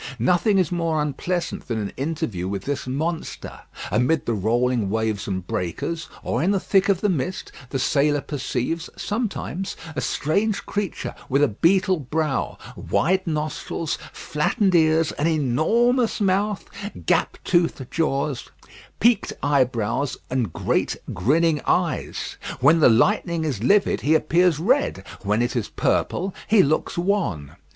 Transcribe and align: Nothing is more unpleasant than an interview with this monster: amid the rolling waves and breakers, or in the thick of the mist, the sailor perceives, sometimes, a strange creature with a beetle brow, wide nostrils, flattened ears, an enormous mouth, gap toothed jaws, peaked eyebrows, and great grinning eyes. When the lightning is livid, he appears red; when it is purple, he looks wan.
Nothing 0.17 0.57
is 0.57 0.71
more 0.71 0.99
unpleasant 0.99 1.67
than 1.67 1.77
an 1.77 1.93
interview 1.95 2.47
with 2.47 2.63
this 2.63 2.87
monster: 2.87 3.59
amid 3.91 4.25
the 4.25 4.33
rolling 4.33 4.89
waves 4.89 5.27
and 5.27 5.45
breakers, 5.45 6.09
or 6.23 6.41
in 6.41 6.49
the 6.49 6.59
thick 6.59 6.89
of 6.89 7.01
the 7.01 7.07
mist, 7.07 7.51
the 7.69 7.77
sailor 7.77 8.21
perceives, 8.21 8.89
sometimes, 8.97 9.77
a 9.95 10.01
strange 10.01 10.65
creature 10.65 11.13
with 11.29 11.43
a 11.43 11.47
beetle 11.47 11.99
brow, 11.99 12.57
wide 12.75 13.27
nostrils, 13.27 13.99
flattened 14.11 14.73
ears, 14.73 15.11
an 15.19 15.27
enormous 15.27 16.19
mouth, 16.19 16.67
gap 17.05 17.37
toothed 17.43 17.91
jaws, 17.91 18.49
peaked 18.99 19.33
eyebrows, 19.43 20.17
and 20.31 20.51
great 20.51 20.95
grinning 21.13 21.61
eyes. 21.67 22.37
When 22.59 22.79
the 22.79 22.89
lightning 22.89 23.43
is 23.43 23.61
livid, 23.61 24.01
he 24.01 24.15
appears 24.15 24.57
red; 24.57 25.05
when 25.21 25.43
it 25.43 25.55
is 25.55 25.69
purple, 25.69 26.33
he 26.47 26.63
looks 26.63 26.97
wan. 26.97 27.55